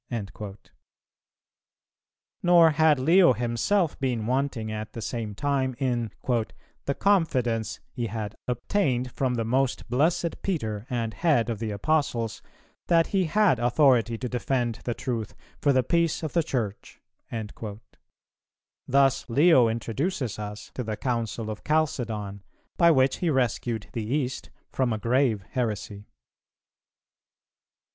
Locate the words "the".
4.93-4.99, 6.85-6.95, 9.35-9.45, 11.59-11.69, 14.85-14.95, 15.71-15.83, 16.33-16.41, 20.83-20.97, 23.93-24.01